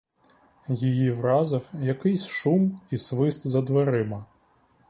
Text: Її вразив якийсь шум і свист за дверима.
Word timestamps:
Її 0.67 1.11
вразив 1.11 1.69
якийсь 1.81 2.25
шум 2.25 2.81
і 2.91 2.97
свист 2.97 3.47
за 3.47 3.61
дверима. 3.61 4.25